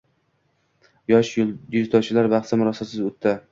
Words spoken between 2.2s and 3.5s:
bahsi murosasiz o‘tdi